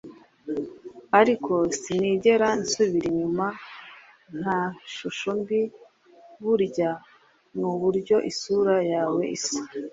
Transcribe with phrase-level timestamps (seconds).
[1.19, 3.47] ariko sinigera nsubira inyuma
[4.39, 4.59] nta
[4.93, 5.61] shusho mbi;
[6.43, 6.91] burya
[7.57, 9.59] nuburyo isura yawe isa